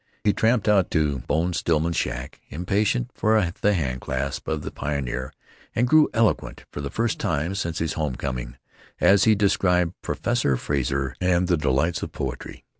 He 0.23 0.33
tramped 0.33 0.67
out 0.67 0.89
to 0.89 1.19
Bone 1.27 1.53
Stillman's 1.53 1.95
shack, 1.95 2.41
impatient 2.49 3.11
for 3.13 3.51
the 3.61 3.75
hand 3.75 4.01
clasp 4.01 4.47
of 4.47 4.63
the 4.63 4.71
pioneer, 4.71 5.31
and 5.75 5.87
grew 5.87 6.09
eloquent, 6.11 6.65
for 6.71 6.81
the 6.81 6.89
first 6.89 7.19
time 7.19 7.53
since 7.53 7.77
his 7.77 7.93
home 7.93 8.15
coming, 8.15 8.57
as 8.99 9.25
he 9.25 9.35
described 9.35 9.93
Professor 10.01 10.57
Frazer 10.57 11.15
and 11.21 11.47
the 11.47 11.55
delights 11.55 12.01
of 12.01 12.11
poesy. 12.11 12.63